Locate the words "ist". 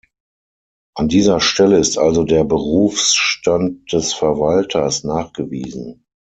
1.77-1.99